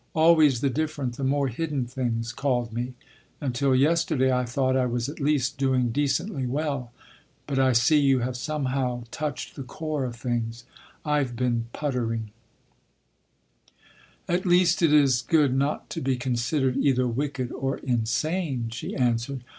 [0.15, 2.95] Always the different, the more hidden things called me.
[3.39, 6.91] Until yesterday I thought I was at least doing decently well.
[7.45, 10.63] But I see you have somehow touched the core of things.
[11.05, 12.31] I’ve been puttering—"
[14.27, 19.43] "At least, it is good not to be considered either wicked or insane," she answered.